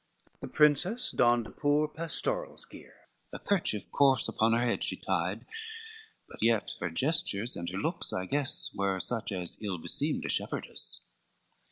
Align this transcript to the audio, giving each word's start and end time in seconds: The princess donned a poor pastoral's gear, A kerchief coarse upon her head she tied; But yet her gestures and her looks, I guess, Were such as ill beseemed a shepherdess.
The 0.39 0.47
princess 0.47 1.11
donned 1.11 1.45
a 1.45 1.51
poor 1.51 1.87
pastoral's 1.87 2.65
gear, 2.65 3.01
A 3.31 3.37
kerchief 3.37 3.91
coarse 3.91 4.27
upon 4.27 4.53
her 4.53 4.65
head 4.65 4.83
she 4.83 4.95
tied; 4.95 5.45
But 6.27 6.41
yet 6.41 6.71
her 6.79 6.89
gestures 6.89 7.55
and 7.55 7.69
her 7.69 7.77
looks, 7.77 8.11
I 8.11 8.25
guess, 8.25 8.71
Were 8.73 8.99
such 8.99 9.31
as 9.31 9.61
ill 9.61 9.77
beseemed 9.77 10.25
a 10.25 10.29
shepherdess. 10.29 11.01